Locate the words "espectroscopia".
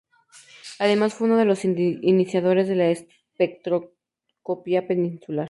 2.89-4.87